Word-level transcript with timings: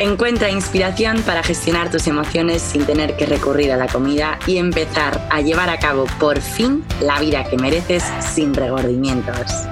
Encuentra 0.00 0.48
inspiración 0.48 1.22
para 1.22 1.42
gestionar 1.42 1.90
tus 1.90 2.06
emociones 2.06 2.62
sin 2.62 2.86
tener 2.86 3.16
que 3.16 3.26
recurrir 3.26 3.72
a 3.72 3.76
la 3.76 3.88
comida 3.88 4.38
y 4.46 4.58
empezar 4.58 5.26
a 5.28 5.40
llevar 5.40 5.68
a 5.70 5.78
cabo 5.80 6.04
por 6.20 6.40
fin 6.40 6.84
la 7.00 7.18
vida 7.18 7.42
que 7.42 7.56
mereces 7.56 8.04
sin 8.20 8.54
regordimientos. 8.54 9.66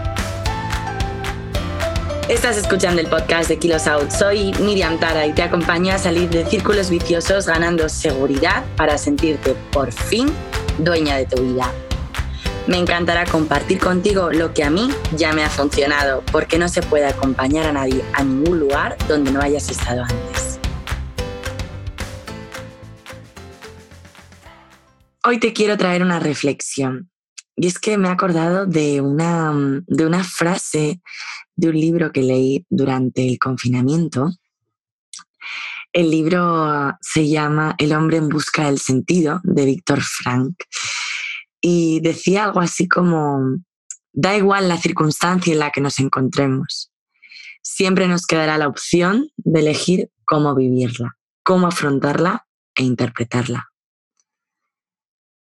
Estás 2.29 2.57
escuchando 2.57 3.00
el 3.00 3.07
podcast 3.07 3.48
de 3.48 3.58
Kilos 3.58 3.86
Out. 3.86 4.11
Soy 4.11 4.52
Miriam 4.54 4.98
Tara 4.98 5.29
y 5.29 5.32
te 5.32 5.43
acompaño 5.43 5.94
a 5.94 5.98
salir 5.98 6.29
de 6.29 6.45
círculos 6.45 6.90
viciosos 6.90 7.46
ganando 7.46 7.88
seguridad 7.88 8.64
para 8.77 8.98
sentirte 8.98 9.54
por 9.70 9.93
fin 9.93 10.29
dueña 10.79 11.18
de 11.18 11.27
tu 11.27 11.40
vida. 11.40 11.72
Me 12.66 12.79
encantará 12.79 13.25
compartir 13.26 13.79
contigo 13.79 14.32
lo 14.32 14.52
que 14.52 14.64
a 14.64 14.70
mí 14.70 14.90
ya 15.16 15.32
me 15.32 15.44
ha 15.44 15.48
funcionado, 15.48 16.24
porque 16.32 16.58
no 16.58 16.68
se 16.68 16.82
puede 16.82 17.07
acompañar 17.07 17.64
a 17.64 17.72
nadie 17.72 18.04
a 18.12 18.24
ningún 18.24 18.58
lugar 18.58 18.96
donde 19.07 19.30
no 19.30 19.40
hayas 19.40 19.70
estado 19.70 20.02
antes. 20.02 20.58
Hoy 25.22 25.38
te 25.38 25.52
quiero 25.52 25.76
traer 25.76 26.02
una 26.02 26.18
reflexión. 26.18 27.08
Y 27.54 27.68
es 27.68 27.79
que 27.79 27.96
me 27.98 28.08
he 28.08 28.10
acordado 28.10 28.66
de 28.66 29.00
una, 29.00 29.54
de 29.86 30.04
una 30.04 30.24
frase 30.24 31.00
de 31.54 31.68
un 31.68 31.74
libro 31.76 32.10
que 32.10 32.22
leí 32.22 32.66
durante 32.69 33.28
el 33.28 33.38
confinamiento. 33.38 34.33
El 35.92 36.10
libro 36.10 36.96
se 37.00 37.28
llama 37.28 37.77
El 37.78 37.92
hombre 37.92 38.16
en 38.16 38.28
busca 38.28 38.66
del 38.66 38.80
sentido 38.80 39.41
de 39.44 39.64
Víctor 39.66 40.02
Frank 40.02 40.56
y 41.60 42.00
decía 42.00 42.44
algo 42.44 42.60
así 42.60 42.88
como, 42.88 43.58
da 44.12 44.36
igual 44.36 44.68
la 44.68 44.78
circunstancia 44.78 45.52
en 45.52 45.58
la 45.58 45.70
que 45.70 45.80
nos 45.80 45.98
encontremos, 45.98 46.92
siempre 47.62 48.08
nos 48.08 48.26
quedará 48.26 48.58
la 48.58 48.68
opción 48.68 49.30
de 49.36 49.60
elegir 49.60 50.10
cómo 50.24 50.54
vivirla, 50.54 51.16
cómo 51.42 51.66
afrontarla 51.66 52.46
e 52.74 52.82
interpretarla. 52.82 53.70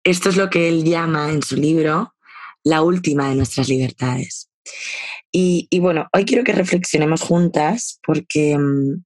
Esto 0.04 0.28
es 0.28 0.36
lo 0.36 0.50
que 0.50 0.68
él 0.68 0.84
llama 0.84 1.30
en 1.30 1.42
su 1.42 1.56
libro 1.56 2.14
la 2.62 2.82
última 2.82 3.28
de 3.28 3.36
nuestras 3.36 3.68
libertades. 3.68 4.50
Y, 5.32 5.68
bueno, 5.80 6.08
hoy 6.12 6.24
quiero 6.24 6.44
que 6.44 6.52
reflexionemos 6.52 7.20
juntas 7.20 8.00
porque 8.04 8.56
mm, 8.56 9.04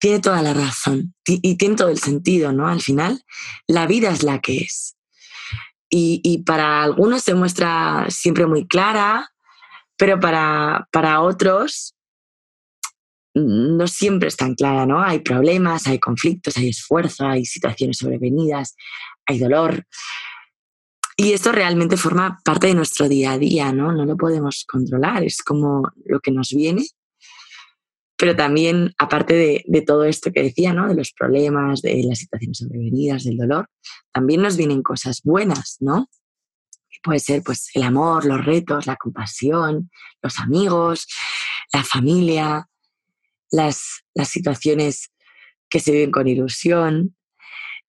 tiene 0.00 0.20
toda 0.20 0.40
la 0.42 0.54
razón 0.54 1.14
y 1.26 1.56
tiene 1.56 1.76
todo 1.76 1.90
el 1.90 1.98
sentido, 1.98 2.52
¿no? 2.52 2.66
Al 2.66 2.80
final, 2.80 3.22
la 3.66 3.86
vida 3.86 4.10
es 4.10 4.22
la 4.22 4.40
que 4.40 4.58
es. 4.58 4.96
Y, 5.92 6.44
para 6.46 6.82
algunos 6.82 7.22
se 7.22 7.34
muestra 7.34 8.06
siempre 8.10 8.46
muy 8.46 8.66
clara, 8.66 9.28
pero 9.96 10.20
para, 10.20 10.86
para 10.92 11.20
otros 11.20 11.96
no 13.34 13.86
siempre 13.88 14.28
es 14.28 14.36
tan 14.36 14.54
clara, 14.54 14.86
¿no? 14.86 15.02
Hay 15.02 15.20
problemas, 15.20 15.86
hay 15.86 15.98
conflictos, 15.98 16.56
hay 16.56 16.68
esfuerzo, 16.68 17.26
hay 17.26 17.44
situaciones 17.44 17.98
sobrevenidas, 17.98 18.76
hay 19.26 19.38
dolor. 19.38 19.84
Y 21.16 21.32
esto 21.32 21.52
realmente 21.52 21.96
forma 21.96 22.38
parte 22.44 22.68
de 22.68 22.74
nuestro 22.74 23.08
día 23.08 23.32
a 23.32 23.38
día, 23.38 23.72
¿no? 23.72 23.92
No 23.92 24.04
lo 24.04 24.16
podemos 24.16 24.64
controlar, 24.66 25.24
es 25.24 25.42
como 25.42 25.82
lo 26.06 26.20
que 26.20 26.30
nos 26.30 26.50
viene 26.50 26.86
pero 28.20 28.36
también, 28.36 28.92
aparte 28.98 29.64
de, 29.64 29.80
todo 29.80 30.04
esto 30.04 30.30
que 30.30 30.42
decía, 30.42 30.74
¿no? 30.74 30.86
de 30.86 30.94
los 30.94 31.10
problemas, 31.12 31.80
de 31.80 32.02
las 32.02 32.18
situaciones 32.18 32.58
sobrevenidas, 32.58 33.24
del 33.24 33.38
dolor, 33.38 33.70
también 34.12 34.42
nos 34.42 34.58
vienen 34.58 34.82
cosas 34.82 35.22
buenas, 35.24 35.78
¿no? 35.80 36.10
Puede 37.02 37.18
ser 37.18 37.42
pues, 37.42 37.70
el 37.72 37.82
amor, 37.82 38.26
los 38.26 38.44
retos, 38.44 38.86
la 38.86 38.96
compasión, 38.96 39.90
los 40.20 40.38
amigos, 40.38 41.06
la 41.72 41.82
familia, 41.82 42.68
las, 43.50 44.04
las 44.12 44.28
situaciones 44.28 45.10
que 45.70 45.80
se 45.80 45.90
viven 45.90 46.10
con 46.10 46.28
ilusión. 46.28 47.16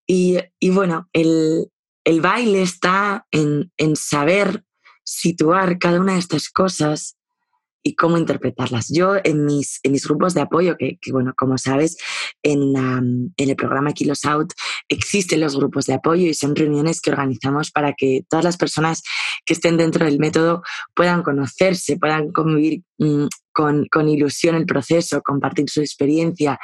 Y, 0.08 0.38
y 0.62 0.70
bueno, 0.70 1.10
el, 1.12 1.68
el, 2.06 2.22
baile 2.22 2.62
está 2.62 3.28
en, 3.32 3.70
en 3.76 3.98
saber 3.98 4.64
situar 5.04 5.78
cada 5.78 6.00
una 6.00 6.14
de 6.14 6.20
estas 6.20 6.50
cosas 6.50 7.18
y 7.84 7.96
cómo 7.96 8.18
interpretarlas. 8.18 8.88
Yo 8.90 9.16
en 9.24 9.46
mis, 9.46 9.80
en 9.84 9.92
mis 9.92 10.06
grupos 10.06 10.34
de 10.34 10.42
apoyo, 10.42 10.78
que, 10.78 10.98
bueno, 11.12 11.34
como 11.36 11.58
sabes, 11.58 11.98
en, 12.44 12.76
en, 12.76 13.34
el 13.38 13.56
programa 13.56 13.94
Kilos 13.94 14.26
Out 14.26 14.54
existen 14.88 15.42
los 15.42 15.56
grupos 15.56 15.86
de 15.86 15.94
apoyo 15.94 16.28
y 16.28 16.34
son 16.34 16.56
reuniones 16.56 17.02
que 17.02 17.12
organizamos 17.12 17.72
para 17.72 17.94
que 17.94 18.24
todas 18.30 18.46
las 18.46 18.58
personas 18.58 19.02
que 19.46 19.54
estén 19.54 19.78
dentro 19.78 20.06
del 20.06 20.20
método 20.20 20.62
puedan 20.94 21.24
conocerse, 21.24 21.98
puedan 21.98 22.32
convivir 22.32 22.84
mm, 23.00 23.26
con, 23.52 23.88
con, 23.92 24.08
ilusión 24.08 24.56
el 24.56 24.66
proceso, 24.66 25.22
compartir 25.22 25.70
su 25.70 25.82
experiencia 25.82 26.60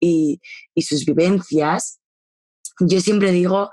y, 0.00 0.40
y 0.74 0.82
sus 0.82 1.04
vivencias. 1.04 2.00
Yo 2.80 3.00
siempre 3.00 3.30
digo 3.30 3.70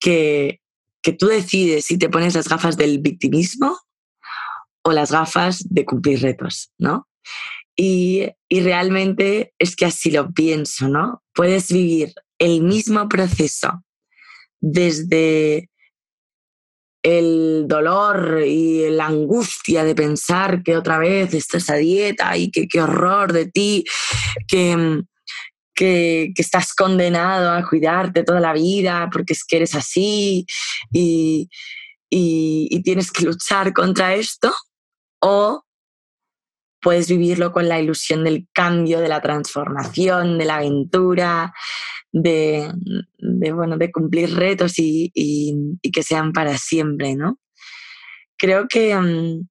que, 0.00 0.60
que 1.02 1.12
tú 1.12 1.26
decides 1.26 1.84
si 1.84 1.98
te 1.98 2.08
pones 2.08 2.34
las 2.34 2.48
gafas 2.48 2.76
del 2.76 3.00
victimismo 3.00 3.78
o 4.82 4.92
las 4.92 5.12
gafas 5.12 5.64
de 5.68 5.84
cumplir 5.84 6.22
retos, 6.22 6.72
¿no? 6.78 7.08
Y, 7.80 8.28
realmente 8.50 9.54
es 9.58 9.76
que 9.76 9.86
así 9.86 10.10
lo 10.10 10.32
pienso, 10.32 10.88
¿no? 10.88 11.22
Puedes 11.32 11.70
vivir 11.70 12.12
el 12.38 12.62
mismo 12.62 13.08
proceso 13.08 13.84
desde 14.60 15.70
el 17.04 17.66
dolor 17.68 18.42
y 18.44 18.90
la 18.90 19.06
angustia 19.06 19.84
de 19.84 19.94
pensar 19.94 20.64
que 20.64 20.76
otra 20.76 20.98
vez 20.98 21.32
estás 21.34 21.70
a 21.70 21.76
dieta 21.76 22.36
y 22.36 22.50
que 22.50 22.66
qué 22.66 22.82
horror 22.82 23.32
de 23.32 23.46
ti, 23.46 23.84
que, 24.48 25.02
que, 25.72 26.32
estás 26.36 26.74
condenado 26.74 27.52
a 27.52 27.68
cuidarte 27.68 28.24
toda 28.24 28.40
la 28.40 28.54
vida 28.54 29.08
porque 29.12 29.34
es 29.34 29.44
que 29.44 29.58
eres 29.58 29.76
así 29.76 30.44
y, 30.92 31.48
y 32.10 32.82
tienes 32.82 33.12
que 33.12 33.22
luchar 33.22 33.72
contra 33.72 34.16
esto, 34.16 34.52
o 35.20 35.64
puedes 36.80 37.08
vivirlo 37.08 37.52
con 37.52 37.68
la 37.68 37.80
ilusión 37.80 38.24
del 38.24 38.46
cambio, 38.52 39.00
de 39.00 39.08
la 39.08 39.20
transformación, 39.20 40.38
de 40.38 40.44
la 40.44 40.56
aventura, 40.56 41.52
de, 42.12 42.72
bueno, 43.52 43.76
de 43.76 43.92
cumplir 43.92 44.34
retos 44.34 44.74
y, 44.76 45.12
que 45.92 46.02
sean 46.02 46.32
para 46.32 46.56
siempre, 46.58 47.14
¿no? 47.14 47.38
Creo 48.36 48.68
que, 48.68 48.96
mm, 48.96 49.48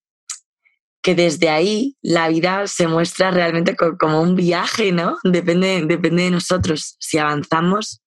que 1.01 1.15
desde 1.15 1.49
ahí 1.49 1.97
la 2.01 2.29
vida 2.29 2.67
se 2.67 2.87
muestra 2.87 3.31
realmente 3.31 3.75
como 3.99 4.21
un 4.21 4.35
viaje, 4.35 4.91
¿no? 4.91 5.17
Depende, 5.23 5.85
depende 5.85 6.23
de 6.23 6.31
nosotros 6.31 6.95
si 6.99 7.17
avanzamos 7.17 8.01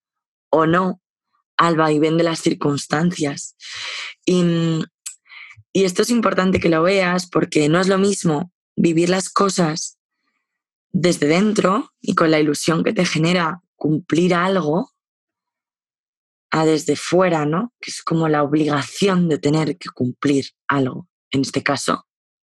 o 0.51 0.67
no 0.67 1.01
al 1.57 1.77
vaivén 1.77 2.17
de 2.17 2.25
las 2.25 2.41
circunstancias. 2.41 3.55
Y, 4.25 4.43
mm, 4.43 4.85
y 5.73 5.85
esto 5.85 6.03
es 6.03 6.11
importante 6.11 6.59
que 6.59 6.69
lo 6.69 6.83
veas 6.83 7.29
porque 7.29 7.69
no 7.69 7.81
es 7.81 7.89
lo 7.89 7.99
mismo 7.99 8.53
vivir 8.77 9.09
las 9.09 9.29
cosas 9.29 9.99
desde 10.93 11.29
dentro 11.29 11.93
y 12.01 12.15
con 12.15 12.31
la 12.31 12.41
ilusión 12.41 12.83
que 12.83 12.93
te 12.93 13.05
genera 13.05 13.63
cumplir 13.77 14.35
algo 14.35 14.91
a 16.51 16.65
desde 16.65 16.97
fuera, 16.97 17.47
¿no? 17.47 17.73
Que 17.81 17.93
es 17.93 18.03
como 18.03 18.29
la 18.29 18.43
obligación 18.43 19.29
de 19.29 19.39
tener 19.39 19.79
que 19.79 19.89
cumplir 19.91 20.47
algo. 20.67 21.09
En 21.31 21.43
este 21.43 21.63
caso, 21.63 22.09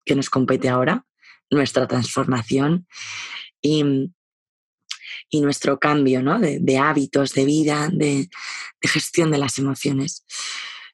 que 0.05 0.15
nos 0.15 0.31
compete 0.31 0.69
ahora, 0.69 1.05
nuestra 1.51 1.89
transformación 1.89 2.87
y, 3.61 4.13
y 5.29 5.41
nuestro 5.41 5.81
cambio, 5.81 6.23
¿no? 6.23 6.39
De, 6.39 6.79
hábitos, 6.79 7.33
de 7.33 7.45
vida, 7.45 7.89
de, 7.93 8.31
de 8.81 8.89
gestión 8.89 9.33
de 9.33 9.39
las 9.39 9.59
emociones 9.59 10.25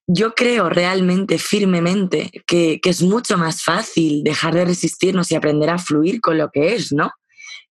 yo 0.06 0.34
creo 0.34 0.68
realmente, 0.68 1.38
firmemente, 1.38 2.30
que, 2.46 2.80
es 2.82 3.02
mucho 3.02 3.36
más 3.36 3.62
fácil 3.62 4.22
dejar 4.22 4.54
de 4.54 4.64
resistirnos 4.64 5.30
y 5.30 5.34
aprender 5.34 5.70
a 5.70 5.78
fluir 5.78 6.20
con 6.20 6.38
lo 6.38 6.50
que 6.50 6.74
es, 6.74 6.92
¿no? 6.92 7.10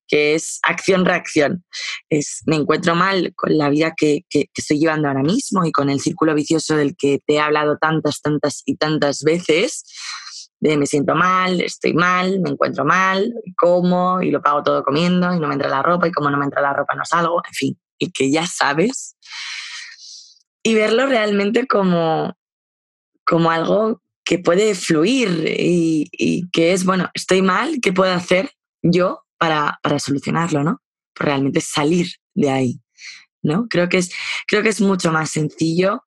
Que 0.07 0.35
es 0.35 0.59
acción-reacción. 0.63 1.63
Es, 2.09 2.41
me 2.45 2.57
encuentro 2.57 2.93
mal 2.93 3.33
con 3.35 3.57
la 3.57 3.69
vida 3.69 3.93
que, 3.95 4.25
estoy 4.53 4.79
llevando 4.79 5.07
ahora 5.07 5.23
mismo 5.23 5.65
y 5.65 5.71
con 5.71 5.89
el 5.89 6.01
círculo 6.01 6.35
vicioso 6.35 6.75
del 6.75 6.95
que 6.97 7.19
te 7.25 7.35
he 7.35 7.39
hablado 7.39 7.77
tantas, 7.77 8.21
tantas 8.21 8.63
y 8.65 8.75
tantas 8.75 9.23
veces. 9.23 9.83
De 10.59 10.77
me 10.77 10.87
siento 10.87 11.15
mal, 11.15 11.61
estoy 11.61 11.93
mal, 11.93 12.41
me 12.41 12.49
encuentro 12.49 12.83
mal, 12.83 13.33
como 13.55 14.21
y 14.21 14.31
lo 14.31 14.41
pago 14.41 14.63
todo 14.63 14.83
comiendo 14.83 15.33
y 15.33 15.39
no 15.39 15.47
me 15.47 15.53
entra 15.53 15.69
la 15.69 15.83
ropa 15.83 16.07
y 16.07 16.11
como 16.11 16.29
no 16.29 16.37
me 16.37 16.45
entra 16.45 16.61
la 16.61 16.73
ropa 16.73 16.95
no 16.95 17.05
salgo, 17.05 17.41
en 17.45 17.53
fin, 17.53 17.79
y 17.99 18.11
que 18.11 18.31
ya 18.31 18.47
sabes 18.47 19.15
y 20.65 20.73
verlo 20.73 21.05
realmente 21.05 21.67
como, 21.67 22.35
como 23.23 23.51
algo 23.51 24.01
que 24.23 24.39
puede 24.39 24.73
fluir 24.73 25.45
y, 25.47 26.49
que 26.51 26.73
es, 26.73 26.85
bueno, 26.85 27.11
estoy 27.13 27.43
mal, 27.43 27.77
¿qué 27.83 27.93
puedo 27.93 28.11
hacer 28.11 28.49
yo 28.81 29.21
para, 29.37 29.79
solucionarlo, 29.99 30.63
¿no? 30.63 30.81
Realmente 31.13 31.61
salir 31.61 32.07
de 32.33 32.49
ahí, 32.49 32.81
¿no? 33.43 33.67
Creo 33.69 33.89
que, 33.89 33.99
es, 33.99 34.11
creo 34.47 34.63
que 34.63 34.69
es 34.69 34.81
mucho 34.81 35.11
más 35.11 35.29
sencillo 35.29 36.03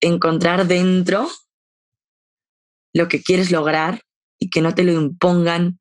encontrar 0.00 0.68
dentro 0.68 1.28
lo 2.94 3.08
que 3.08 3.24
quieres 3.24 3.50
lograr 3.50 4.02
y 4.38 4.50
que 4.50 4.60
no 4.60 4.72
te 4.72 4.84
lo 4.84 4.92
impongan 4.92 5.80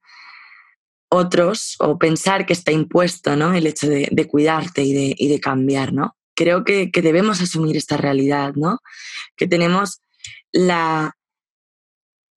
otros 1.09 1.75
o 1.77 1.99
pensar 1.99 2.47
que 2.47 2.53
está 2.53 2.71
impuesto 2.71 3.35
¿no? 3.35 3.53
el 3.53 3.67
hecho 3.67 3.87
de, 3.87 4.27
cuidarte 4.27 4.83
y 4.83 4.93
de, 4.93 5.15
y 5.15 5.27
de, 5.27 5.39
cambiar. 5.39 5.93
¿no? 5.93 6.17
Creo 6.35 6.63
que, 6.63 6.91
que, 6.91 7.01
debemos 7.01 7.41
asumir 7.41 7.77
esta 7.77 7.97
realidad, 7.97 8.53
¿no? 8.55 8.79
que 9.35 9.47
tenemos 9.47 10.01
la, 10.51 11.17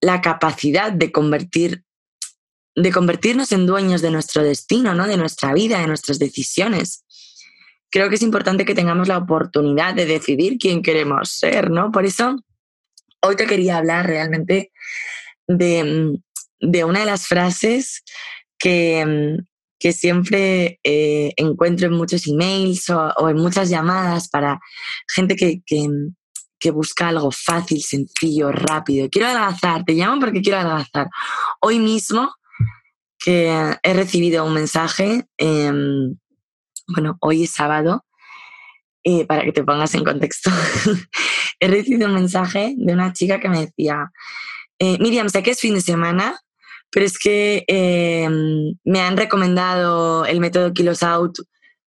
la 0.01 0.21
capacidad 0.21 0.93
de 0.93 1.13
convertir 1.13 1.85
de 2.75 2.93
convertirnos 2.93 3.51
en 3.51 3.67
dueños 3.67 4.03
de 4.03 4.13
nuestro 4.13 4.45
destino, 4.45 4.95
¿no? 4.95 5.09
de 5.09 5.17
nuestra 5.17 5.53
vida, 5.53 5.81
de 5.81 5.89
nuestras 5.89 6.21
decisiones. 6.21 7.05
Creo 7.91 8.09
que 8.09 8.15
es 8.15 8.23
importante 8.23 8.65
que 8.65 8.75
tengamos 8.75 9.09
la 9.09 9.19
oportunidad 9.19 9.95
de 9.95 10.07
decidir 10.07 10.59
quién 10.59 10.83
queremos 10.83 11.31
ser, 11.31 11.71
¿no? 11.71 11.91
Por 11.91 12.05
eso 12.05 12.37
hoy 13.21 13.35
te 13.35 13.47
quería 13.47 13.79
hablar 13.79 14.07
realmente 14.07 14.71
de, 15.49 16.21
de 16.61 16.85
una 16.85 17.01
de 17.01 17.07
las 17.07 17.27
frases 17.27 18.05
que, 18.59 19.39
que 19.79 19.93
siempre 19.93 20.81
eh, 20.83 21.33
encuentro 21.37 21.87
en 21.87 21.95
muchos 21.95 22.27
emails 22.27 22.91
o, 22.91 23.29
en 23.29 23.37
muchas 23.37 23.69
llamadas 23.69 24.29
para 24.29 24.61
gente 25.07 25.37
que, 25.37 25.63
que, 25.65 26.71
busca 26.71 27.09
algo 27.09 27.31
fácil, 27.31 27.81
sencillo, 27.83 28.51
rápido. 28.53 29.09
Quiero 29.09 29.29
adelgazar, 29.29 29.85
te 29.85 29.95
llamo 29.95 30.21
porque 30.21 30.43
quiero 30.43 30.59
adelgazar. 30.59 31.09
Hoy 31.61 31.79
mismo 31.79 32.35
que 33.19 33.77
he 33.83 33.95
recibido 33.95 34.45
un 34.45 34.55
mensaje, 34.55 35.25
em, 35.39 36.17
bueno, 36.89 37.17
hoy 37.21 37.45
es 37.45 37.51
sábado, 37.53 38.05
eh, 39.05 39.25
para 39.25 39.45
que 39.45 39.53
te 39.53 39.65
pongas 39.65 39.95
en 39.95 40.05
contexto, 40.05 40.51
he 41.61 41.69
recibido 41.69 42.09
un 42.09 42.15
mensaje 42.15 42.75
de 42.77 42.93
una 42.93 43.13
chica 43.13 43.41
que 43.41 43.49
me 43.49 43.67
decía, 43.67 44.11
eh, 44.79 44.99
Miriam, 45.01 45.29
sé 45.29 45.43
que 45.43 45.53
es 45.53 45.61
fin 45.61 45.75
de 45.75 45.81
semana, 45.81 46.41
pero 46.91 47.07
es 47.07 47.19
que 47.19 47.65
em, 47.67 48.75
me 48.85 49.01
han 49.01 49.17
recomendado 49.17 50.25
el 50.27 50.41
método 50.41 50.73
Kilos 50.73 51.03
Out 51.03 51.39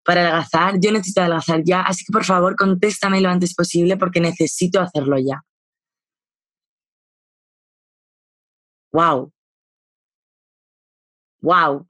para 0.04 0.22
adelgazar. 0.22 0.74
Yo 0.80 0.92
necesito 0.92 1.20
adelgazar 1.20 1.62
ya, 1.64 1.82
así 1.82 2.04
que 2.04 2.12
por 2.12 2.24
favor 2.24 2.56
contéstame 2.56 3.20
lo 3.20 3.28
antes 3.28 3.54
posible 3.54 3.96
porque 3.96 4.20
necesito 4.20 4.80
hacerlo 4.80 5.18
ya. 5.18 5.42
¡Wow! 8.92 9.32
¡Wow! 11.40 11.88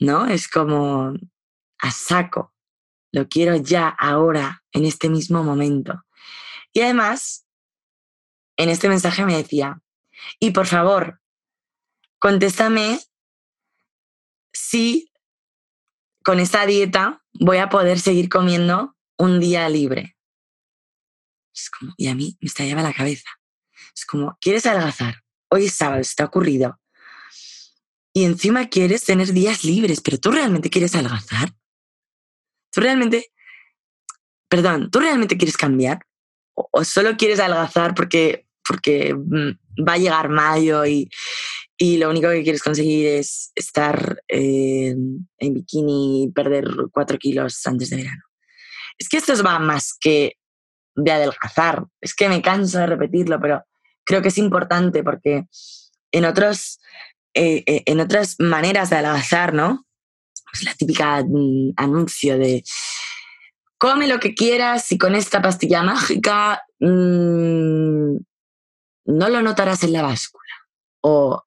¿No? 0.00 0.26
Es 0.26 0.48
como 0.48 1.14
a 1.78 1.90
saco. 1.90 2.52
Lo 3.12 3.28
quiero 3.28 3.56
ya, 3.56 3.88
ahora, 3.88 4.62
en 4.72 4.84
este 4.84 5.08
mismo 5.08 5.42
momento. 5.42 6.02
Y 6.72 6.80
además, 6.80 7.46
en 8.56 8.68
este 8.68 8.88
mensaje 8.88 9.24
me 9.24 9.36
decía, 9.36 9.80
y 10.38 10.50
por 10.50 10.66
favor, 10.66 11.20
contéstame 12.26 12.98
si 14.52 15.12
con 16.24 16.40
esta 16.40 16.66
dieta 16.66 17.22
voy 17.34 17.58
a 17.58 17.68
poder 17.68 18.00
seguir 18.00 18.28
comiendo 18.28 18.96
un 19.16 19.38
día 19.38 19.68
libre. 19.68 20.16
Es 21.54 21.70
como, 21.70 21.94
y 21.96 22.08
a 22.08 22.16
mí 22.16 22.36
me 22.40 22.48
estallaba 22.48 22.82
la 22.82 22.92
cabeza. 22.92 23.30
Es 23.94 24.04
como, 24.04 24.36
¿quieres 24.40 24.66
adelgazar? 24.66 25.22
Hoy 25.50 25.66
es 25.66 25.74
sábado, 25.74 26.02
se 26.02 26.20
ha 26.20 26.26
ocurrido. 26.26 26.80
Y 28.12 28.24
encima 28.24 28.66
quieres 28.66 29.04
tener 29.04 29.32
días 29.32 29.62
libres, 29.62 30.00
pero 30.00 30.18
tú 30.18 30.32
realmente 30.32 30.68
quieres 30.68 30.96
adelgazar. 30.96 31.54
Tú 32.72 32.80
realmente, 32.80 33.32
perdón, 34.48 34.90
¿tú 34.90 34.98
realmente 34.98 35.36
quieres 35.36 35.56
cambiar? 35.56 36.00
¿O, 36.54 36.82
solo 36.82 37.16
quieres 37.16 37.38
adelgazar 37.38 37.94
porque, 37.94 38.48
porque 38.66 39.14
mm, 39.14 39.84
va 39.88 39.92
a 39.92 39.98
llegar 39.98 40.28
mayo 40.28 40.84
y, 40.84 41.08
y 41.78 41.98
lo 41.98 42.10
único 42.10 42.30
que 42.30 42.42
quieres 42.42 42.62
conseguir 42.62 43.06
es 43.06 43.52
estar 43.54 44.22
en 44.28 45.26
bikini 45.38 46.24
y 46.24 46.30
perder 46.30 46.68
cuatro 46.90 47.18
kilos 47.18 47.66
antes 47.66 47.90
de 47.90 47.96
verano. 47.96 48.22
Es 48.98 49.08
que 49.08 49.18
esto 49.18 49.34
va 49.42 49.58
más 49.58 49.94
que 50.00 50.38
de 50.94 51.12
adelgazar. 51.12 51.84
Es 52.00 52.14
que 52.14 52.28
me 52.28 52.42
canso 52.42 52.78
de 52.78 52.86
repetirlo, 52.86 53.40
pero 53.40 53.62
creo 54.04 54.22
que 54.22 54.28
es 54.28 54.38
importante 54.38 55.02
porque 55.02 55.44
en, 56.10 56.24
otros, 56.24 56.80
eh, 57.34 57.62
eh, 57.66 57.82
en 57.86 58.00
otras 58.00 58.36
maneras 58.38 58.90
de 58.90 58.96
adelgazar, 58.96 59.52
¿no? 59.52 59.86
Es 60.52 60.62
la 60.64 60.74
típica 60.74 61.22
mm, 61.22 61.72
anuncio 61.76 62.38
de 62.38 62.64
come 63.78 64.08
lo 64.08 64.18
que 64.18 64.34
quieras 64.34 64.90
y 64.92 64.96
con 64.96 65.14
esta 65.14 65.42
pastilla 65.42 65.82
mágica 65.82 66.62
mm, 66.80 68.16
no 69.04 69.28
lo 69.28 69.42
notarás 69.42 69.82
en 69.82 69.92
la 69.92 70.02
báscula. 70.02 70.42
O 71.02 71.45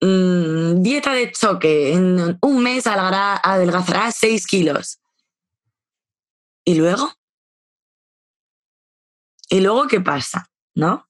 Mm, 0.00 0.82
dieta 0.82 1.12
de 1.12 1.30
choque, 1.30 1.92
en 1.92 2.38
un 2.40 2.62
mes 2.62 2.86
adelgazará 2.86 4.10
6 4.10 4.46
kilos. 4.46 5.00
¿Y 6.64 6.74
luego? 6.74 7.12
¿Y 9.50 9.60
luego 9.60 9.88
qué 9.88 10.00
pasa? 10.00 10.50
¿No? 10.74 11.08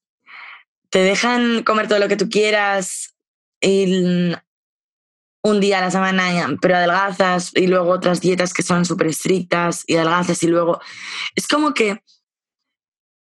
Te 0.88 1.00
dejan 1.00 1.62
comer 1.62 1.86
todo 1.86 1.98
lo 2.00 2.08
que 2.08 2.16
tú 2.16 2.28
quieras 2.28 3.14
y 3.60 4.34
un 5.42 5.60
día 5.60 5.78
a 5.78 5.82
la 5.82 5.90
semana, 5.90 6.56
pero 6.60 6.76
adelgazas 6.76 7.52
y 7.54 7.66
luego 7.66 7.90
otras 7.90 8.20
dietas 8.20 8.52
que 8.52 8.62
son 8.62 8.84
súper 8.84 9.08
estrictas 9.08 9.84
y 9.86 9.96
adelgazas 9.96 10.42
y 10.42 10.48
luego... 10.48 10.80
Es 11.34 11.46
como 11.46 11.74
que 11.74 12.02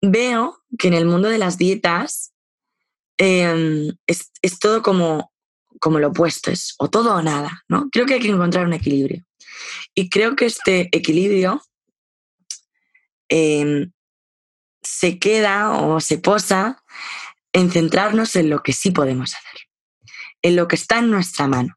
veo 0.03 0.63
que 0.79 0.89
en 0.89 0.95
el 0.95 1.07
mundo 1.07 1.29
de 1.29 1.39
las 1.39 1.59
dietas 1.59 2.33
em, 3.19 3.97
es, 4.07 4.31
es, 4.43 4.59
todo 4.59 4.83
como 4.83 5.30
como 5.81 5.99
lo 5.99 6.09
opuesto, 6.09 6.51
es 6.51 6.75
o 6.79 6.89
todo 6.89 7.15
o 7.17 7.23
nada, 7.23 7.65
¿no? 7.69 7.89
Creo 7.91 8.07
que 8.07 8.15
hay 8.15 8.21
que 8.21 8.29
encontrar 8.29 8.67
un 8.67 8.75
equilibrio. 8.75 9.25
Y 9.95 10.09
creo 10.09 10.37
que 10.37 10.47
este 10.47 10.89
equilibrio 10.97 11.63
em, 13.29 13.91
se 14.83 15.19
queda 15.19 15.73
o 15.73 16.01
se 16.01 16.19
posa 16.19 16.83
en 17.53 17.71
centrarnos 17.71 18.37
en 18.37 18.51
lo 18.51 18.63
que 18.63 18.73
sí 18.73 18.91
podemos 18.91 19.35
hacer, 19.35 19.61
en 20.43 20.57
lo 20.57 20.69
que 20.69 20.77
está 20.77 20.99
en 20.99 21.11
nuestra 21.11 21.49
mano. 21.49 21.77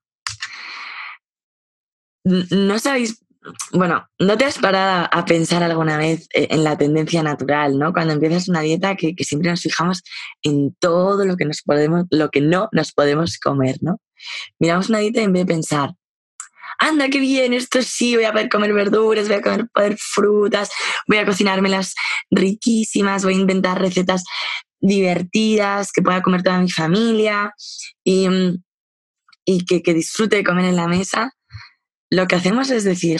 No 2.24 2.80
sabéis, 2.80 3.23
bueno, 3.72 4.08
¿no 4.20 4.38
te 4.38 4.46
has 4.46 4.58
parado 4.58 5.08
a 5.12 5.26
pensar 5.26 5.64
alguna 5.64 5.98
vez 5.98 6.28
eh, 6.34 6.48
en 6.52 6.64
la 6.64 6.78
tendencia 6.78 7.24
natural, 7.24 7.78
¿no? 7.78 7.92
Cuando 7.92 8.14
empiezas 8.14 8.48
una 8.48 8.62
dieta 8.62 8.96
que, 8.96 9.16
siempre 9.20 9.50
nos 9.50 9.62
fijamos 9.62 10.04
en 10.42 10.76
todo 10.80 11.26
lo 11.26 11.36
que 11.36 11.46
nos 11.46 11.62
podemos, 11.62 12.06
lo 12.10 12.30
que 12.30 12.42
no 12.42 12.70
nos 12.72 12.94
podemos 12.94 13.38
comer, 13.40 13.78
¿no? 13.82 14.00
Miramos 14.60 14.90
una 14.90 15.00
dieta 15.00 15.22
y 15.22 15.24
en 15.26 15.34
vez 15.34 15.46
de 15.46 15.54
pensar, 15.54 15.94
anda, 16.80 17.10
qué 17.10 17.20
bien, 17.20 17.54
esto 17.54 17.82
sí, 17.82 18.16
voy 18.16 18.26
a 18.26 18.32
poder 18.32 18.50
comer 18.50 18.74
verduras, 18.74 19.28
voy 19.28 19.38
a 19.38 19.42
comer, 19.42 19.68
poder 19.74 19.98
frutas, 19.98 20.70
voy 21.08 21.18
a 21.18 21.26
cocinármelas 21.26 21.96
riquísimas, 22.32 23.24
voy 23.24 23.34
a 23.36 23.40
inventar 23.40 23.80
recetas 23.80 24.24
divertidas 24.80 25.92
que 25.92 26.02
pueda 26.02 26.22
comer 26.22 26.44
toda 26.44 26.60
mi 26.60 26.70
familia 26.70 27.54
y, 28.04 28.28
y 29.46 29.66
que, 29.66 29.82
que 29.82 29.94
disfrute 29.94 30.38
de 30.38 30.44
comer 30.44 30.66
en 30.66 30.76
la 30.76 30.88
mesa 30.88 31.34
lo 32.14 32.28
que 32.28 32.36
hacemos 32.36 32.70
es 32.70 32.84
decir, 32.84 33.20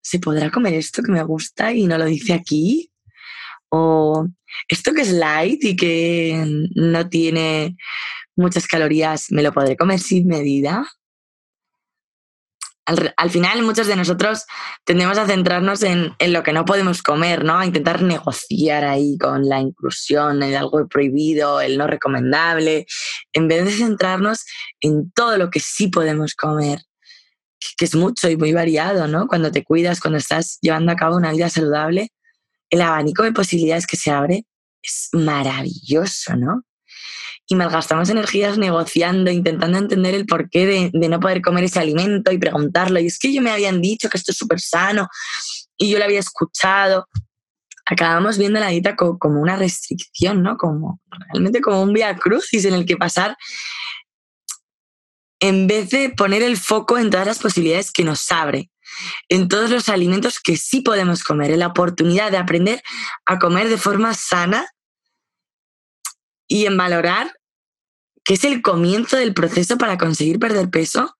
¿se 0.00 0.18
podrá 0.20 0.52
comer 0.52 0.74
esto 0.74 1.02
que 1.02 1.10
me 1.10 1.24
gusta 1.24 1.72
y 1.72 1.86
no 1.86 1.98
lo 1.98 2.04
dice 2.04 2.32
aquí? 2.32 2.92
O 3.70 4.28
esto 4.68 4.94
que 4.94 5.02
es 5.02 5.10
light 5.10 5.64
y 5.64 5.74
que 5.74 6.44
no 6.76 7.08
tiene 7.08 7.76
muchas 8.36 8.68
calorías, 8.68 9.32
¿me 9.32 9.42
lo 9.42 9.52
podré 9.52 9.76
comer 9.76 9.98
sin 9.98 10.28
medida? 10.28 10.86
Al, 12.86 13.30
final, 13.30 13.62
muchos 13.62 13.88
de 13.88 13.96
nosotros 13.96 14.44
tendemos 14.84 15.18
a 15.18 15.26
centrarnos 15.26 15.82
en, 15.82 16.14
en, 16.18 16.32
lo 16.34 16.42
que 16.42 16.52
no 16.52 16.64
podemos 16.66 17.02
comer, 17.02 17.42
¿no? 17.42 17.58
A 17.58 17.66
intentar 17.66 18.02
negociar 18.02 18.84
ahí 18.84 19.16
con 19.18 19.48
la 19.48 19.58
inclusión, 19.58 20.42
el 20.42 20.54
algo 20.54 20.86
prohibido, 20.86 21.62
el 21.62 21.78
no 21.78 21.86
recomendable, 21.86 22.86
en 23.32 23.48
vez 23.48 23.64
de 23.64 23.72
centrarnos 23.72 24.44
en 24.80 25.10
todo 25.12 25.38
lo 25.38 25.50
que 25.50 25.60
sí 25.60 25.88
podemos 25.88 26.34
comer 26.34 26.80
que 27.76 27.84
es 27.84 27.94
mucho 27.94 28.28
y 28.28 28.36
muy 28.36 28.52
variado, 28.52 29.08
¿no? 29.08 29.26
Cuando 29.26 29.50
te 29.50 29.64
cuidas, 29.64 30.00
cuando 30.00 30.18
estás 30.18 30.58
llevando 30.60 30.92
a 30.92 30.96
cabo 30.96 31.16
una 31.16 31.32
vida 31.32 31.48
saludable, 31.48 32.10
el 32.70 32.82
abanico 32.82 33.22
de 33.22 33.32
posibilidades 33.32 33.86
que 33.86 33.96
se 33.96 34.10
abre 34.10 34.46
es 34.82 35.08
maravilloso, 35.12 36.36
¿no? 36.36 36.62
Y 37.46 37.56
malgastamos 37.56 38.08
energías 38.08 38.56
negociando, 38.56 39.30
intentando 39.30 39.78
entender 39.78 40.14
el 40.14 40.26
porqué 40.26 40.90
de, 40.92 41.08
no 41.08 41.20
poder 41.20 41.42
comer 41.42 41.64
ese 41.64 41.78
alimento 41.78 42.32
y 42.32 42.38
preguntarlo. 42.38 42.98
Y 43.00 43.06
es 43.06 43.18
que 43.18 43.32
yo 43.32 43.42
me 43.42 43.50
habían 43.50 43.82
dicho 43.82 44.08
que 44.08 44.16
esto 44.16 44.32
es 44.32 44.38
súper 44.38 44.60
sano 44.60 45.08
y 45.76 45.90
yo 45.90 45.98
lo 45.98 46.04
había 46.04 46.20
escuchado. 46.20 47.06
Acabamos 47.86 48.38
viendo 48.38 48.60
la 48.60 48.68
dieta 48.68 48.96
como, 48.96 49.40
una 49.40 49.56
restricción, 49.56 50.42
¿no? 50.42 50.56
Como 50.56 51.00
realmente 51.10 51.60
como 51.60 51.82
un 51.82 51.92
vía 51.92 52.16
crucis 52.16 52.64
en 52.64 52.74
el 52.74 52.86
que 52.86 52.96
pasar 52.96 53.36
en 55.40 55.66
vez 55.66 55.90
de 55.90 56.10
poner 56.10 56.42
el 56.42 56.56
foco 56.56 56.98
en 56.98 57.10
todas 57.10 57.26
las 57.26 57.38
posibilidades 57.38 57.90
que 57.90 58.04
nos 58.04 58.30
abre, 58.32 58.70
en 59.28 59.48
todos 59.48 59.70
los 59.70 59.88
alimentos 59.88 60.40
que 60.40 60.56
sí 60.56 60.80
podemos 60.80 61.24
comer, 61.24 61.50
en 61.50 61.60
la 61.60 61.68
oportunidad 61.68 62.30
de 62.30 62.38
aprender 62.38 62.82
a 63.26 63.38
comer 63.38 63.68
de 63.68 63.78
forma 63.78 64.14
sana 64.14 64.66
y 66.46 66.66
en 66.66 66.76
valorar 66.76 67.32
que 68.24 68.34
es 68.34 68.44
el 68.44 68.62
comienzo 68.62 69.16
del 69.16 69.34
proceso 69.34 69.76
para 69.76 69.98
conseguir 69.98 70.38
perder 70.38 70.70
peso, 70.70 71.14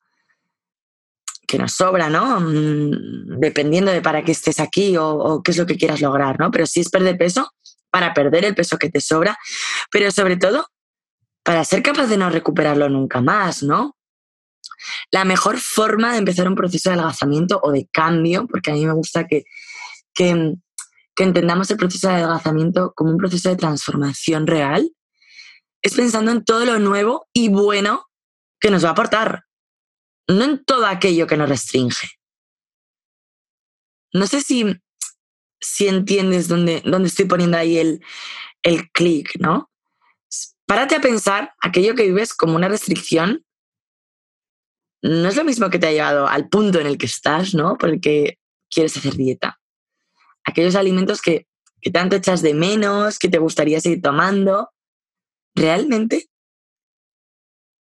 que 1.47 1.59
nos 1.59 1.73
sobra, 1.73 2.09
¿no? 2.09 2.40
Mm, 2.40 3.38
dependiendo 3.38 3.92
de 3.92 4.00
para 4.00 4.25
qué 4.25 4.33
estés 4.33 4.59
aquí 4.59 4.97
o, 4.99 5.42
qué 5.44 5.50
es 5.50 5.59
lo 5.59 5.66
que 5.66 5.76
quieras 5.76 6.00
lograr, 6.00 6.40
¿no? 6.40 6.50
Pero 6.50 6.66
sí 6.66 6.80
es 6.80 6.88
perder 6.88 7.18
peso 7.18 7.52
para 7.90 8.14
perder 8.14 8.47
el 8.47 8.54
peso 8.54 8.78
que 8.78 8.90
te 8.90 9.00
sobra, 9.00 9.38
pero 9.90 10.11
sobre 10.11 10.37
todo 10.37 10.66
para 11.42 11.62
ser 11.64 11.83
capaz 11.83 12.06
de 12.06 12.16
no 12.16 12.30
recuperarlo 12.30 12.88
nunca 12.88 13.21
más, 13.21 13.62
¿no? 13.62 13.97
La 15.10 15.24
mejor 15.24 15.58
forma 15.58 16.12
de 16.12 16.18
empezar 16.18 16.48
un 16.48 16.54
proceso 16.54 16.90
de 16.90 16.94
adelgazamiento 16.94 17.60
o 17.62 17.72
de 17.72 17.88
cambio, 17.92 18.46
porque 18.46 18.70
a 18.70 18.74
mí 18.74 18.84
me 18.86 18.92
gusta 18.92 19.26
que, 19.26 19.44
que, 20.14 20.54
entendamos 21.16 21.70
el 21.70 21.76
proceso 21.76 22.08
de 22.08 22.14
adelgazamiento 22.14 22.92
como 22.94 23.10
un 23.10 23.18
proceso 23.18 23.48
de 23.48 23.56
transformación 23.56 24.46
real, 24.46 24.90
es 25.82 25.94
pensando 25.94 26.32
en 26.32 26.44
todo 26.44 26.64
lo 26.64 26.78
nuevo 26.78 27.28
y 27.32 27.48
bueno 27.48 28.06
que 28.60 28.70
nos 28.70 28.84
va 28.84 28.88
a 28.88 28.92
aportar, 28.92 29.44
no 30.28 30.44
en 30.44 30.64
todo 30.64 30.86
aquello 30.86 31.26
que 31.26 31.36
nos 31.36 31.48
restringe. 31.48 32.08
No 34.12 34.26
sé 34.26 34.40
si, 34.40 34.80
si 35.60 35.88
entiendes 35.88 36.48
dónde, 36.48 36.82
dónde 36.84 37.08
estoy 37.08 37.26
poniendo 37.26 37.58
ahí 37.58 37.78
el, 37.78 38.02
el 38.62 38.90
clic, 38.90 39.36
¿no? 39.38 39.70
Párate 40.66 40.96
a 40.96 41.00
pensar 41.00 41.52
aquello 41.60 41.94
que 41.94 42.04
vives 42.04 42.34
como 42.34 42.56
una 42.56 42.68
restricción. 42.68 43.44
No 45.04 45.28
es 45.28 45.37
lo 45.37 45.44
mismo 45.44 45.68
que 45.68 45.78
te 45.78 45.87
ha 45.87 45.92
llevado 45.92 46.26
al 46.26 46.49
punto 46.49 46.80
en 46.80 46.87
el 46.87 46.96
que 46.96 47.04
estás, 47.04 47.52
¿no? 47.52 47.76
Porque 47.76 48.38
quieres 48.70 48.96
hacer 48.96 49.14
dieta. 49.14 49.61
Aquellos 50.46 50.76
alimentos 50.76 51.20
que, 51.20 51.46
que 51.82 51.90
tanto 51.90 52.16
echas 52.16 52.40
de 52.40 52.54
menos, 52.54 53.18
que 53.18 53.28
te 53.28 53.37
gustaría 53.37 53.82
seguir 53.82 54.00
tomando, 54.00 54.70
realmente 55.54 56.30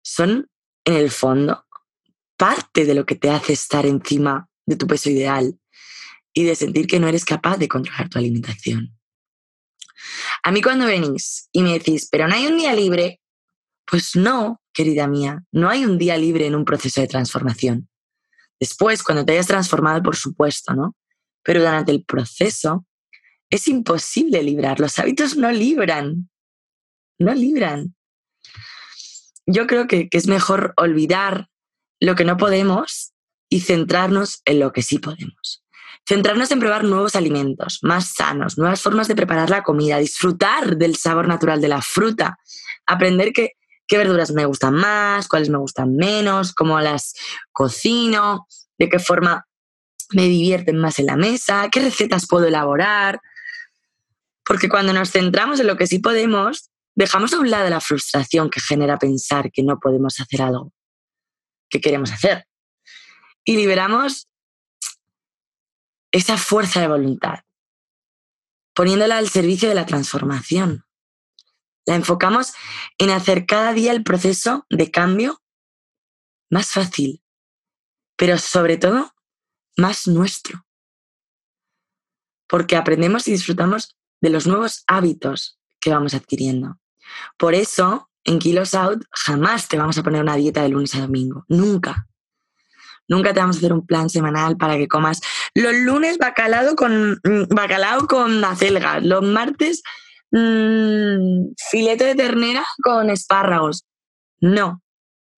son, 0.02 0.48
en 0.86 0.94
el 0.94 1.10
fondo, 1.10 1.66
parte 2.38 2.86
de 2.86 2.94
lo 2.94 3.04
que 3.04 3.16
te 3.16 3.28
hace 3.28 3.52
estar 3.52 3.84
encima 3.84 4.48
de 4.64 4.76
tu 4.76 4.86
peso 4.86 5.10
ideal 5.10 5.60
y 6.32 6.44
de 6.44 6.56
sentir 6.56 6.86
que 6.86 6.98
no 6.98 7.08
eres 7.08 7.26
capaz 7.26 7.58
de 7.58 7.68
controlar 7.68 8.08
tu 8.08 8.18
alimentación. 8.18 8.98
A 10.42 10.50
mí 10.50 10.62
cuando 10.62 10.86
venís 10.86 11.50
y 11.52 11.60
me 11.60 11.74
decís, 11.74 12.08
pero 12.10 12.26
no 12.26 12.34
hay 12.34 12.46
un 12.46 12.56
día 12.56 12.72
libre, 12.72 13.20
pues 13.84 14.16
no, 14.16 14.61
querida 14.72 15.06
mía, 15.06 15.44
no 15.52 15.68
hay 15.68 15.84
un 15.84 15.98
día 15.98 16.16
libre 16.16 16.46
en 16.46 16.54
un 16.54 16.64
proceso 16.64 17.00
de 17.00 17.08
transformación. 17.08 17.88
Después, 18.58 19.02
cuando 19.02 19.24
te 19.24 19.32
hayas 19.32 19.46
transformado, 19.46 20.02
por 20.02 20.16
supuesto, 20.16 20.74
¿no? 20.74 20.96
Pero 21.42 21.60
durante 21.60 21.92
el 21.92 22.04
proceso 22.04 22.86
es 23.50 23.68
imposible 23.68 24.42
librar. 24.42 24.80
Los 24.80 24.98
hábitos 24.98 25.36
no 25.36 25.50
libran. 25.50 26.30
No 27.18 27.34
libran. 27.34 27.94
Yo 29.46 29.66
creo 29.66 29.86
que, 29.86 30.08
que 30.08 30.16
es 30.16 30.26
mejor 30.28 30.72
olvidar 30.76 31.48
lo 32.00 32.14
que 32.14 32.24
no 32.24 32.36
podemos 32.36 33.12
y 33.48 33.60
centrarnos 33.60 34.42
en 34.44 34.60
lo 34.60 34.72
que 34.72 34.82
sí 34.82 34.98
podemos. 34.98 35.64
Centrarnos 36.08 36.50
en 36.50 36.58
probar 36.58 36.84
nuevos 36.84 37.14
alimentos, 37.14 37.78
más 37.82 38.14
sanos, 38.14 38.58
nuevas 38.58 38.80
formas 38.80 39.08
de 39.08 39.14
preparar 39.14 39.50
la 39.50 39.62
comida, 39.62 39.98
disfrutar 39.98 40.76
del 40.76 40.96
sabor 40.96 41.28
natural 41.28 41.60
de 41.60 41.68
la 41.68 41.82
fruta, 41.82 42.38
aprender 42.86 43.32
qué, 43.32 43.52
qué 43.86 43.98
verduras 43.98 44.30
me 44.32 44.46
gustan 44.46 44.74
más, 44.74 45.28
cuáles 45.28 45.50
me 45.50 45.58
gustan 45.58 45.94
menos, 45.96 46.52
cómo 46.54 46.80
las 46.80 47.14
cocino, 47.52 48.46
de 48.78 48.88
qué 48.88 48.98
forma 48.98 49.46
me 50.10 50.24
divierten 50.24 50.78
más 50.78 50.98
en 50.98 51.06
la 51.06 51.16
mesa, 51.16 51.68
qué 51.70 51.80
recetas 51.80 52.26
puedo 52.26 52.46
elaborar. 52.46 53.20
Porque 54.44 54.68
cuando 54.68 54.92
nos 54.92 55.10
centramos 55.10 55.60
en 55.60 55.66
lo 55.66 55.76
que 55.76 55.86
sí 55.86 55.98
podemos, 55.98 56.70
dejamos 56.94 57.32
a 57.32 57.38
un 57.38 57.50
lado 57.50 57.68
la 57.70 57.80
frustración 57.80 58.50
que 58.50 58.60
genera 58.60 58.98
pensar 58.98 59.50
que 59.50 59.62
no 59.62 59.78
podemos 59.78 60.20
hacer 60.20 60.42
algo 60.42 60.72
que 61.68 61.80
queremos 61.80 62.12
hacer. 62.12 62.46
Y 63.44 63.56
liberamos 63.56 64.28
esa 66.12 66.36
fuerza 66.36 66.80
de 66.80 66.88
voluntad, 66.88 67.40
poniéndola 68.74 69.16
al 69.16 69.28
servicio 69.28 69.68
de 69.68 69.74
la 69.74 69.86
transformación. 69.86 70.84
La 71.86 71.94
enfocamos 71.94 72.52
en 72.98 73.10
hacer 73.10 73.46
cada 73.46 73.72
día 73.72 73.92
el 73.92 74.04
proceso 74.04 74.66
de 74.70 74.90
cambio 74.90 75.42
más 76.50 76.70
fácil, 76.70 77.22
pero 78.16 78.38
sobre 78.38 78.76
todo 78.76 79.12
más 79.76 80.06
nuestro. 80.06 80.66
Porque 82.46 82.76
aprendemos 82.76 83.26
y 83.26 83.32
disfrutamos 83.32 83.96
de 84.20 84.30
los 84.30 84.46
nuevos 84.46 84.84
hábitos 84.86 85.58
que 85.80 85.90
vamos 85.90 86.14
adquiriendo. 86.14 86.78
Por 87.38 87.54
eso, 87.54 88.10
en 88.24 88.38
Kilos 88.38 88.74
Out 88.74 89.04
jamás 89.10 89.68
te 89.68 89.78
vamos 89.78 89.98
a 89.98 90.02
poner 90.02 90.22
una 90.22 90.36
dieta 90.36 90.62
de 90.62 90.68
lunes 90.68 90.94
a 90.94 91.00
domingo. 91.00 91.44
Nunca. 91.48 92.06
Nunca 93.08 93.34
te 93.34 93.40
vamos 93.40 93.56
a 93.56 93.58
hacer 93.58 93.72
un 93.72 93.84
plan 93.84 94.08
semanal 94.08 94.56
para 94.56 94.76
que 94.76 94.88
comas 94.88 95.20
los 95.54 95.74
lunes 95.74 96.18
bacalao 96.18 96.76
con, 96.76 97.20
mm, 97.24 97.48
bacalao 97.50 98.06
con 98.06 98.44
acelgas, 98.44 99.02
los 99.02 99.22
martes 99.22 99.82
mmm, 100.32 101.54
filete 101.70 102.04
de 102.04 102.14
ternera 102.14 102.64
con 102.82 103.10
espárragos. 103.10 103.84
No, 104.40 104.82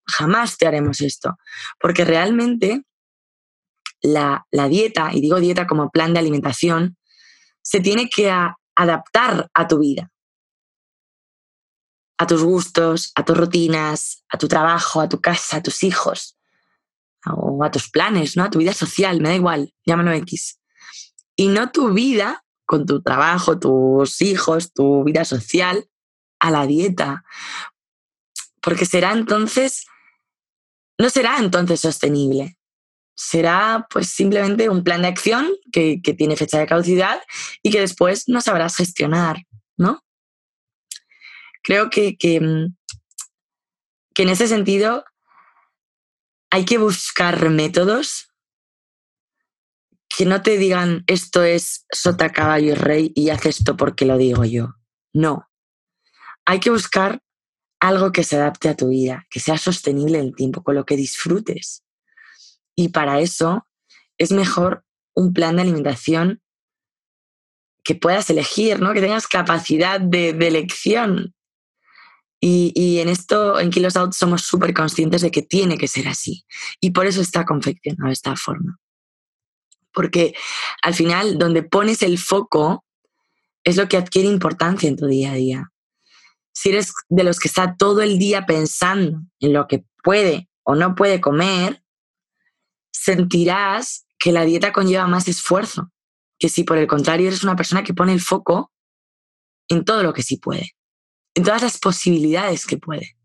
jamás 0.05 0.57
te 0.57 0.67
haremos 0.67 1.01
esto, 1.01 1.35
porque 1.79 2.05
realmente 2.05 2.83
la, 4.01 4.45
la, 4.51 4.67
dieta, 4.67 5.09
y 5.13 5.21
digo 5.21 5.39
dieta 5.39 5.67
como 5.67 5.89
plan 5.89 6.13
de 6.13 6.19
alimentación, 6.19 6.97
se 7.61 7.79
tiene 7.79 8.09
que 8.09 8.31
adaptar 8.75 9.49
a 9.53 9.67
tu 9.67 9.79
vida, 9.79 10.11
a 12.17 12.27
tus 12.27 12.43
gustos, 12.43 13.11
a 13.15 13.25
tus 13.25 13.37
rutinas, 13.37 14.23
a 14.29 14.37
tu 14.37 14.47
trabajo, 14.47 15.01
a 15.01 15.09
tu 15.09 15.19
casa, 15.19 15.57
a 15.57 15.63
tus 15.63 15.83
hijos 15.83 16.37
o 17.25 17.63
a 17.63 17.71
tus 17.71 17.89
planes, 17.89 18.35
¿no? 18.35 18.43
A 18.43 18.49
tu 18.49 18.59
vida 18.59 18.73
social, 18.73 19.21
me 19.21 19.29
da 19.29 19.35
igual, 19.35 19.73
llámalo 19.85 20.11
X. 20.11 20.59
Y 21.35 21.47
no 21.47 21.71
tu 21.71 21.93
vida 21.93 22.42
con 22.65 22.85
tu 22.85 23.01
trabajo, 23.01 23.59
tus 23.59 24.21
hijos, 24.21 24.73
tu 24.73 25.03
vida 25.03 25.25
social, 25.25 25.89
a 26.39 26.51
la 26.51 26.65
dieta. 26.65 27.23
Porque 28.61 28.85
será 28.85 29.11
entonces, 29.13 29.85
no 30.97 31.09
será 31.09 31.37
entonces 31.39 31.79
sostenible. 31.79 32.57
Será 33.15 33.87
pues 33.89 34.09
simplemente 34.09 34.69
un 34.69 34.83
plan 34.83 35.03
de 35.03 35.07
acción 35.07 35.47
que, 35.71 36.01
que 36.01 36.13
tiene 36.13 36.35
fecha 36.35 36.59
de 36.59 36.65
caducidad 36.65 37.21
y 37.61 37.71
que 37.71 37.79
después 37.79 38.27
no 38.27 38.41
sabrás 38.41 38.75
gestionar, 38.75 39.45
¿no? 39.77 40.03
Creo 41.61 41.89
que, 41.89 42.17
que, 42.17 42.69
que 44.13 44.23
en 44.23 44.29
ese 44.29 44.47
sentido 44.47 45.05
hay 46.49 46.65
que 46.65 46.77
buscar 46.77 47.49
métodos 47.49 48.32
que 50.15 50.25
no 50.25 50.41
te 50.43 50.57
digan 50.57 51.03
esto 51.07 51.43
es 51.43 51.85
sota, 51.91 52.31
caballo 52.31 52.73
y 52.73 52.75
rey 52.75 53.11
y 53.15 53.29
haz 53.29 53.45
esto 53.47 53.75
porque 53.75 54.05
lo 54.05 54.17
digo 54.17 54.45
yo. 54.45 54.75
No. 55.11 55.49
Hay 56.45 56.59
que 56.59 56.69
buscar 56.69 57.21
algo 57.79 58.11
que 58.11 58.23
se 58.23 58.35
adapte 58.35 58.69
a 58.69 58.75
tu 58.75 58.89
vida, 58.89 59.25
que 59.29 59.39
sea 59.39 59.57
sostenible 59.57 60.19
en 60.19 60.25
el 60.25 60.35
tiempo, 60.35 60.63
con 60.63 60.75
lo 60.75 60.85
que 60.85 60.95
disfrutes. 60.95 61.83
Y 62.75 62.89
para 62.89 63.21
eso 63.21 63.67
es 64.17 64.31
mejor 64.31 64.85
un 65.15 65.33
plan 65.33 65.55
de 65.55 65.63
alimentación 65.63 66.41
que 67.83 67.95
puedas 67.95 68.29
elegir, 68.29 68.79
¿no? 68.79 68.93
que 68.93 69.01
tengas 69.01 69.27
capacidad 69.27 69.99
de, 69.99 70.29
elección. 70.29 71.33
Y, 72.39 72.99
en 72.99 73.07
esto, 73.07 73.59
en 73.59 73.69
Kilos 73.69 73.95
Out, 73.95 74.13
somos 74.13 74.41
súper 74.43 74.73
conscientes 74.73 75.21
de 75.21 75.31
que 75.31 75.41
tiene 75.41 75.77
que 75.77 75.87
ser 75.87 76.07
así. 76.07 76.45
Y 76.81 76.91
por 76.91 77.05
eso 77.05 77.21
está 77.21 77.45
confeccionado 77.45 78.07
de 78.07 78.13
esta 78.13 78.35
forma. 78.35 78.79
Porque 79.93 80.33
al 80.81 80.93
final, 80.93 81.37
donde 81.37 81.63
pones 81.63 82.01
el 82.01 82.17
foco 82.17 82.85
es 83.63 83.77
lo 83.77 83.87
que 83.87 83.97
adquiere 83.97 84.27
importancia 84.27 84.89
en 84.89 84.97
tu 84.97 85.07
día 85.07 85.31
a 85.31 85.35
día. 85.35 85.71
Si 86.53 86.69
eres 86.69 86.93
de 87.09 87.23
los 87.23 87.39
que 87.39 87.47
está 87.47 87.75
todo 87.77 88.01
el 88.01 88.19
día 88.19 88.45
pensando 88.45 89.21
en 89.39 89.53
lo 89.53 89.67
que 89.67 89.85
puede 90.03 90.49
o 90.63 90.75
no 90.75 90.95
puede 90.95 91.21
comer, 91.21 91.83
sentirás 92.91 94.05
que 94.19 94.31
la 94.31 94.45
dieta 94.45 94.73
conlleva 94.73 95.07
más 95.07 95.27
esfuerzo 95.27 95.91
que 96.39 96.49
si 96.49 96.63
por 96.63 96.77
el 96.77 96.87
contrario 96.87 97.27
eres 97.27 97.43
una 97.43 97.55
persona 97.55 97.83
que 97.83 97.93
pone 97.93 98.13
el 98.13 98.21
foco 98.21 98.71
en 99.69 99.85
todo 99.85 100.03
lo 100.03 100.13
que 100.13 100.23
sí 100.23 100.37
puede 100.37 100.75
en 101.35 101.43
todas 101.43 101.61
las 101.61 101.77
posibilidades 101.77 102.65
que 102.65 102.77
puede. 102.77 103.17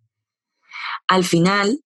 Al 1.06 1.25
final, 1.25 1.82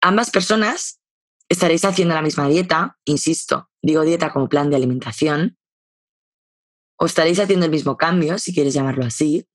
ambas 0.00 0.30
personas 0.30 1.00
estaréis 1.48 1.84
haciendo 1.84 2.14
la 2.14 2.22
misma 2.22 2.48
dieta, 2.48 2.98
insisto, 3.04 3.70
digo 3.82 4.02
dieta 4.02 4.32
como 4.32 4.48
plan 4.48 4.70
de 4.70 4.76
alimentación, 4.76 5.58
o 6.96 7.06
estaréis 7.06 7.40
haciendo 7.40 7.66
el 7.66 7.72
mismo 7.72 7.96
cambio, 7.96 8.38
si 8.38 8.54
quieres 8.54 8.74
llamarlo 8.74 9.04
así, 9.04 9.46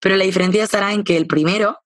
pero 0.00 0.16
la 0.16 0.24
diferencia 0.24 0.64
estará 0.64 0.92
en 0.92 1.04
que 1.04 1.16
el 1.16 1.26
primero 1.26 1.78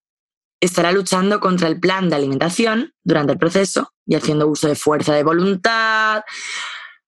estará 0.61 0.93
luchando 0.93 1.41
contra 1.41 1.69
el 1.69 1.79
plan 1.79 2.09
de 2.09 2.17
alimentación 2.17 2.95
durante 3.05 3.33
el 3.33 3.39
proceso 3.39 3.93
y 4.07 4.15
haciendo 4.15 4.49
uso 4.49 4.69
de 4.69 4.75
fuerza 4.75 5.15
de 5.15 5.23
voluntad, 5.23 6.23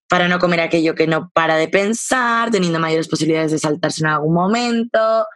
para 0.09 0.29
no 0.29 0.39
comer 0.39 0.61
aquello 0.61 0.95
que 0.95 1.07
no 1.07 1.31
para 1.31 1.57
de 1.57 1.69
pensar, 1.69 2.51
teniendo 2.51 2.81
mayores 2.81 3.09
posibilidades 3.09 3.53
de 3.53 3.59
saltarse 3.59 4.03
en 4.03 4.09
algún 4.09 4.35
momento 4.35 5.27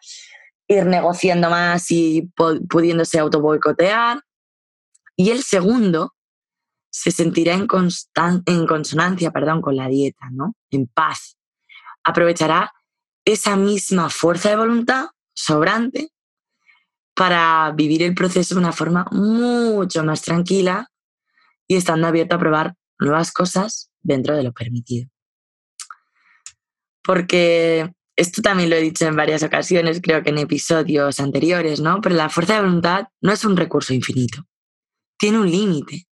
ir 0.69 0.87
negociando 0.87 1.51
más 1.51 1.91
y 1.91 2.31
pudiéndose 2.69 3.19
auto 3.19 3.41
boicotear. 3.41 4.23
Y 5.17 5.31
el 5.31 5.43
segundo 5.43 6.15
se 6.93 7.11
sentirá 7.11 7.55
en, 7.55 7.67
en 8.47 8.67
consonancia 8.67 9.31
perdón, 9.31 9.63
con 9.63 9.77
la 9.77 9.89
dieta, 9.89 10.29
¿no? 10.31 10.55
en 10.71 10.87
paz. 10.87 11.39
Aprovechará 12.05 12.73
esa 13.25 13.57
misma 13.57 14.11
fuerza 14.11 14.51
de 14.51 14.57
voluntad 14.57 15.07
sobrante 15.35 16.11
para 17.15 17.73
vivir 17.75 18.03
el 18.03 18.15
proceso 18.15 18.55
de 18.55 18.61
una 18.61 18.73
forma 18.73 19.07
mucho 19.11 20.05
más 20.05 20.23
tranquila 20.23 20.91
y 21.67 21.77
estando 21.77 22.07
abierto 22.07 22.37
a 22.37 22.39
probar 22.39 22.75
nuevas 22.99 23.33
cosas 23.33 23.91
dentro 24.03 24.37
de 24.37 24.43
lo 24.43 24.53
permitido. 24.53 25.09
Porque 27.03 27.91
esto 28.17 28.43
también 28.43 28.69
lo 28.69 28.77
he 28.77 28.83
dicho 28.83 29.07
en 29.07 29.17
varias 29.17 29.43
ocasiones, 29.43 30.01
creo 30.03 30.23
que 30.23 30.31
en 30.31 30.39
episodios 30.39 31.21
anteriores, 31.21 31.81
¿no? 31.81 32.01
Pero 32.03 32.15
la 32.17 32.29
fuerza 32.29 32.55
de 32.55 32.61
voluntad 32.61 33.07
no 33.23 33.33
es 33.33 33.45
un 33.45 33.57
recurso 33.57 33.95
infinito. 33.95 34.45
Tiene 35.19 35.39
un 35.39 35.51
límite 35.51 36.07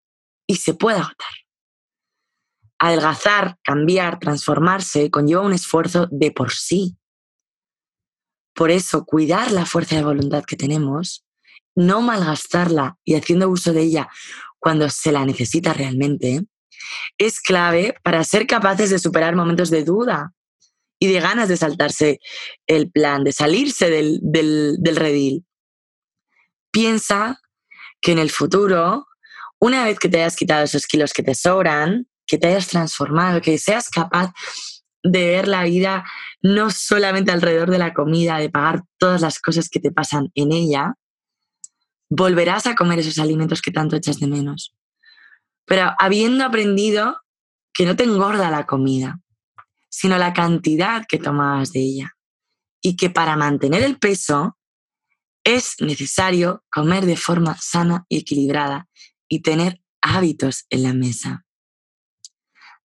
y 0.50 0.56
se 0.56 0.74
puede 0.74 0.98
agotar. 0.98 1.32
Adelgazar, 2.80 3.56
cambiar, 3.62 4.18
transformarse 4.18 5.08
conlleva 5.08 5.42
un 5.42 5.52
esfuerzo 5.52 6.08
de 6.10 6.32
por 6.32 6.50
sí. 6.50 6.96
Por 8.52 8.72
eso, 8.72 9.04
cuidar 9.04 9.52
la 9.52 9.64
fuerza 9.64 9.94
de 9.94 10.02
voluntad 10.02 10.42
que 10.44 10.56
tenemos, 10.56 11.24
no 11.76 12.00
malgastarla 12.00 12.98
y 13.04 13.14
haciendo 13.14 13.48
uso 13.48 13.72
de 13.72 13.82
ella 13.82 14.08
cuando 14.58 14.90
se 14.90 15.12
la 15.12 15.24
necesita 15.24 15.72
realmente, 15.72 16.44
es 17.16 17.40
clave 17.40 17.94
para 18.02 18.24
ser 18.24 18.48
capaces 18.48 18.90
de 18.90 18.98
superar 18.98 19.36
momentos 19.36 19.70
de 19.70 19.84
duda 19.84 20.34
y 20.98 21.06
de 21.06 21.20
ganas 21.20 21.48
de 21.48 21.58
saltarse 21.58 22.18
el 22.66 22.90
plan, 22.90 23.22
de 23.22 23.30
salirse 23.32 23.88
del, 23.88 24.18
del, 24.20 24.96
redil. 24.96 25.46
Piensa 26.72 27.40
que 28.00 28.10
en 28.10 28.18
el 28.18 28.30
futuro, 28.30 29.06
una 29.60 29.84
vez 29.84 29.98
que 29.98 30.08
te 30.08 30.20
hayas 30.20 30.36
quitado 30.36 30.64
esos 30.64 30.86
kilos 30.86 31.12
que 31.12 31.22
te 31.22 31.34
sobran, 31.34 32.08
que 32.26 32.38
te 32.38 32.48
hayas 32.48 32.68
transformado, 32.68 33.40
que 33.40 33.58
seas 33.58 33.88
capaz 33.90 34.32
de 35.02 35.26
ver 35.26 35.48
la 35.48 35.64
vida 35.64 36.04
no 36.42 36.70
solamente 36.70 37.30
alrededor 37.30 37.70
de 37.70 37.78
la 37.78 37.92
comida, 37.92 38.38
de 38.38 38.50
pagar 38.50 38.82
todas 38.98 39.20
las 39.20 39.38
cosas 39.38 39.68
que 39.68 39.80
te 39.80 39.92
pasan 39.92 40.30
en 40.34 40.52
ella, 40.52 40.94
volverás 42.08 42.66
a 42.66 42.74
comer 42.74 42.98
esos 42.98 43.18
alimentos 43.18 43.62
que 43.62 43.70
tanto 43.70 43.96
echas 43.96 44.18
de 44.18 44.26
menos. 44.26 44.74
Pero 45.66 45.92
habiendo 45.98 46.44
aprendido 46.44 47.20
que 47.72 47.86
no 47.86 47.96
te 47.96 48.04
engorda 48.04 48.50
la 48.50 48.66
comida, 48.66 49.20
sino 49.88 50.18
la 50.18 50.32
cantidad 50.32 51.04
que 51.06 51.18
tomabas 51.18 51.72
de 51.72 51.80
ella. 51.80 52.16
Y 52.82 52.96
que 52.96 53.10
para 53.10 53.36
mantener 53.36 53.82
el 53.82 53.98
peso 53.98 54.56
es 55.44 55.76
necesario 55.80 56.64
comer 56.70 57.04
de 57.04 57.16
forma 57.16 57.56
sana 57.60 58.06
y 58.08 58.18
equilibrada 58.18 58.88
y 59.30 59.40
tener 59.40 59.80
hábitos 60.02 60.66
en 60.68 60.82
la 60.82 60.92
mesa. 60.92 61.46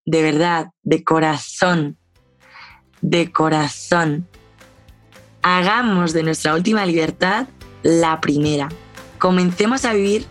De 0.06 0.22
verdad, 0.22 0.68
de 0.84 1.04
corazón, 1.04 1.98
de 3.02 3.32
corazón, 3.32 4.28
hagamos 5.42 6.14
de 6.14 6.24
nuestra 6.24 6.54
última 6.54 6.86
libertad 6.86 7.48
la 7.84 8.22
primera. 8.22 8.70
Comencemos 9.18 9.84
a 9.84 9.94
vivir 9.94 10.26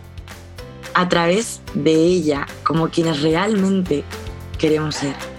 a 0.93 1.09
través 1.09 1.61
de 1.73 1.93
ella 1.93 2.47
como 2.63 2.89
quienes 2.89 3.21
realmente 3.21 4.03
queremos 4.57 4.95
ser. 4.95 5.34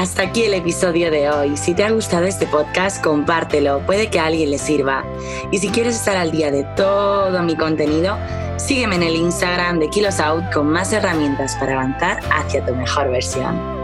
Hasta 0.00 0.22
aquí 0.22 0.44
el 0.44 0.54
episodio 0.54 1.10
de 1.10 1.28
hoy. 1.28 1.58
Si 1.58 1.74
te 1.74 1.84
ha 1.84 1.90
gustado 1.90 2.24
este 2.24 2.46
podcast, 2.46 3.04
compártelo, 3.04 3.84
puede 3.84 4.08
que 4.08 4.18
a 4.18 4.24
alguien 4.24 4.50
le 4.50 4.56
sirva. 4.56 5.04
Y 5.52 5.58
si 5.58 5.68
quieres 5.68 5.94
estar 5.94 6.16
al 6.16 6.30
día 6.30 6.50
de 6.50 6.64
todo 6.74 7.42
mi 7.42 7.54
contenido, 7.54 8.16
sígueme 8.56 8.96
en 8.96 9.02
el 9.02 9.16
Instagram 9.16 9.78
de 9.78 9.90
Kilos 9.90 10.18
Out 10.18 10.54
con 10.54 10.70
más 10.70 10.94
herramientas 10.94 11.54
para 11.56 11.74
avanzar 11.74 12.18
hacia 12.32 12.64
tu 12.64 12.74
mejor 12.74 13.10
versión. 13.10 13.79